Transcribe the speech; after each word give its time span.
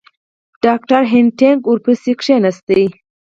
ډاکټر 0.63 1.01
هینټیګ 1.13 1.57
ورپسې 1.65 2.11
کښېنست. 2.19 2.67